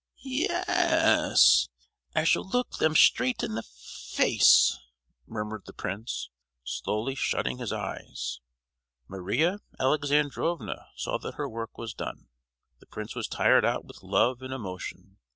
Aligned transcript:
"Ye—yes; 0.23 1.69
I 2.15 2.23
shall 2.23 2.43
look 2.43 2.77
them 2.79 2.95
straight 2.95 3.43
in 3.43 3.53
the 3.53 3.63
f—ace!" 4.17 4.79
murmured 5.27 5.67
the 5.67 5.73
prince, 5.73 6.31
slowly 6.63 7.13
shutting 7.13 7.59
his 7.59 7.71
eyes. 7.71 8.39
Maria 9.07 9.59
Alexandrovna 9.79 10.87
saw 10.95 11.19
that 11.19 11.35
her 11.35 11.47
work 11.47 11.77
was 11.77 11.93
done: 11.93 12.29
the 12.79 12.87
prince 12.87 13.13
was 13.13 13.27
tired 13.27 13.63
out 13.63 13.85
with 13.85 14.01
love 14.01 14.41
and 14.41 14.51
emotion. 14.55 15.19